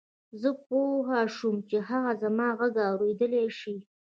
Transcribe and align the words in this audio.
زه 0.41 0.49
پوه 0.65 1.17
شوم 1.35 1.55
چې 1.69 1.77
هغه 1.89 2.11
زما 2.23 2.47
غږ 2.59 2.75
اورېدلای 2.91 3.47
شي 3.59 3.75